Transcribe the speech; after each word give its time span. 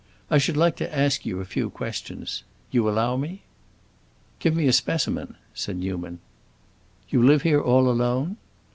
I 0.31 0.39
should 0.39 0.57
like 0.57 0.77
to 0.77 0.97
ask 0.97 1.27
you 1.27 1.39
a 1.41 1.45
few 1.45 1.69
questions. 1.69 2.43
You 2.71 2.89
allow 2.89 3.17
me?" 3.17 3.43
"Give 4.39 4.55
me 4.55 4.67
a 4.67 4.73
specimen," 4.73 5.35
said 5.53 5.77
Newman. 5.77 6.17
"You 7.09 7.21
live 7.21 7.43
here 7.43 7.61
all 7.61 7.87
alone?" 7.87 8.37